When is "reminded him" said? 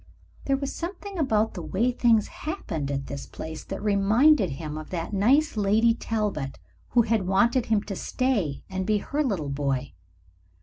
3.83-4.75